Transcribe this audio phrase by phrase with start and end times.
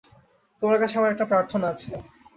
[0.61, 1.89] তোমার কাছে আমার একটা প্রার্থনা আছে।